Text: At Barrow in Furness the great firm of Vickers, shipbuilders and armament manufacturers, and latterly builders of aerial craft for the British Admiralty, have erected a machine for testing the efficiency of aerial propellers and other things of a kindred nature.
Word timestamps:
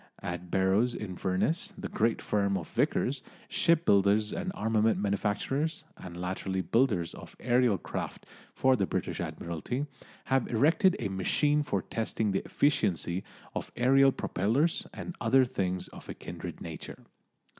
At 0.23 0.49
Barrow 0.49 0.81
in 0.87 1.15
Furness 1.15 1.73
the 1.77 1.87
great 1.87 2.23
firm 2.23 2.57
of 2.57 2.67
Vickers, 2.69 3.21
shipbuilders 3.47 4.33
and 4.33 4.51
armament 4.55 4.97
manufacturers, 4.99 5.83
and 5.95 6.19
latterly 6.19 6.61
builders 6.61 7.13
of 7.13 7.35
aerial 7.39 7.77
craft 7.77 8.25
for 8.55 8.75
the 8.75 8.87
British 8.87 9.21
Admiralty, 9.21 9.85
have 10.23 10.47
erected 10.47 10.95
a 10.97 11.07
machine 11.09 11.61
for 11.61 11.83
testing 11.83 12.31
the 12.31 12.43
efficiency 12.45 13.23
of 13.53 13.71
aerial 13.75 14.11
propellers 14.11 14.87
and 14.91 15.15
other 15.21 15.45
things 15.45 15.87
of 15.89 16.09
a 16.09 16.15
kindred 16.15 16.61
nature. 16.61 17.05